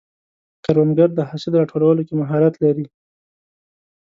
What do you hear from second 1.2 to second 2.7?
حاصل راټولولو کې مهارت